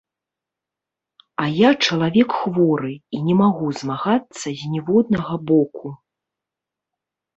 А 1.43 1.45
я 1.57 1.69
чалавек 1.85 2.29
хворы 2.39 2.93
і 3.17 3.21
не 3.27 3.35
магу 3.43 3.67
змагацца 3.83 4.47
з 4.63 4.73
ніводнага 4.73 5.35
боку. 5.53 5.87